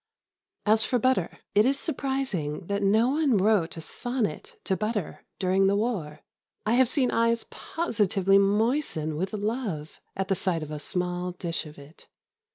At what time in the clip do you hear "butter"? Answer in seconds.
0.97-1.37, 4.75-5.27